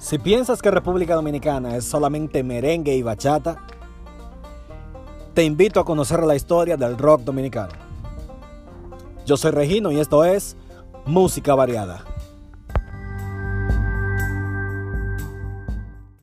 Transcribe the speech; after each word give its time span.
Si 0.00 0.18
piensas 0.18 0.62
que 0.62 0.70
República 0.70 1.14
Dominicana 1.14 1.76
es 1.76 1.84
solamente 1.84 2.42
merengue 2.42 2.96
y 2.96 3.02
bachata, 3.02 3.58
te 5.34 5.44
invito 5.44 5.78
a 5.78 5.84
conocer 5.84 6.22
la 6.22 6.34
historia 6.34 6.78
del 6.78 6.96
rock 6.96 7.20
dominicano. 7.20 7.74
Yo 9.26 9.36
soy 9.36 9.50
Regino 9.50 9.92
y 9.92 10.00
esto 10.00 10.24
es 10.24 10.56
Música 11.04 11.54
Variada. 11.54 12.02